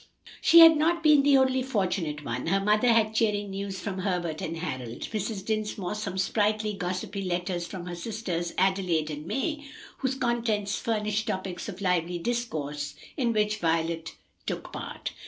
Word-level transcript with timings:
She 0.41 0.61
had 0.61 0.77
not 0.77 1.03
been 1.03 1.21
the 1.21 1.37
only 1.37 1.61
fortunate 1.61 2.25
one; 2.25 2.47
her 2.47 2.59
mother 2.59 2.87
had 2.91 3.13
cheering 3.13 3.51
news 3.51 3.79
from 3.79 3.99
Herbert 3.99 4.41
and 4.41 4.57
Harold, 4.57 5.01
Mrs. 5.11 5.45
Dinsmore 5.45 5.93
some 5.93 6.17
sprightly, 6.17 6.73
gossipy 6.73 7.21
letters 7.21 7.67
from 7.67 7.85
her 7.85 7.93
sisters 7.93 8.51
Adelaide 8.57 9.11
and 9.11 9.27
May, 9.27 9.63
whose 9.99 10.15
contents 10.15 10.75
furnished 10.75 11.27
topics 11.27 11.69
of 11.69 11.81
lively 11.81 12.17
discourse, 12.17 12.95
in 13.15 13.31
which 13.31 13.59
Violet 13.59 14.15
took 14.47 14.73
part. 14.73 15.11